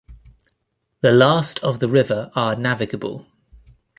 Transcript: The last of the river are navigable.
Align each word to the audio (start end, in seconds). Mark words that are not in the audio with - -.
The 1.01 1.11
last 1.11 1.59
of 1.59 1.77
the 1.79 1.87
river 1.87 2.31
are 2.33 2.55
navigable. 2.55 3.27